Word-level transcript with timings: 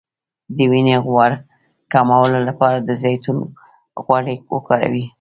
د 0.55 0.57
وینې 0.71 0.95
غوړ 1.05 1.31
کمولو 1.93 2.39
لپاره 2.47 2.77
د 2.81 2.89
زیتون 3.01 3.37
غوړي 4.05 4.35
وکاروئ 4.55 5.05